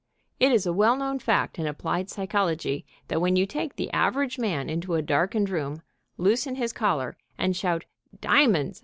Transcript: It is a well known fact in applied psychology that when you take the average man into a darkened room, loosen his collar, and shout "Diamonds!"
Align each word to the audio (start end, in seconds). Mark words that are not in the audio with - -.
It 0.39 0.51
is 0.51 0.65
a 0.65 0.73
well 0.73 0.95
known 0.95 1.19
fact 1.19 1.59
in 1.59 1.67
applied 1.67 2.09
psychology 2.09 2.87
that 3.07 3.21
when 3.21 3.35
you 3.35 3.45
take 3.45 3.75
the 3.75 3.93
average 3.93 4.39
man 4.39 4.67
into 4.67 4.95
a 4.95 5.01
darkened 5.03 5.51
room, 5.51 5.83
loosen 6.17 6.55
his 6.55 6.73
collar, 6.73 7.17
and 7.37 7.55
shout 7.55 7.85
"Diamonds!" 8.19 8.79